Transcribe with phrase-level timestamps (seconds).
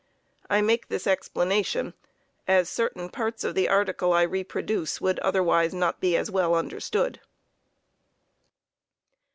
[0.49, 1.93] I make this explanation
[2.47, 7.19] as certain parts of the article I reproduce would otherwise not be as well understood.